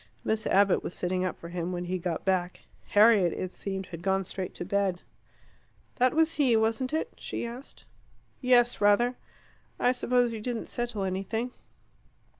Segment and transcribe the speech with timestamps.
[0.23, 2.61] Miss Abbott was sitting up for him when he got back.
[2.87, 5.01] Harriet, it seemed, had gone straight to bed.
[5.97, 7.85] "That was he, wasn't it?" she asked.
[8.41, 9.15] "Yes, rather."
[9.79, 11.51] "I suppose you didn't settle anything?"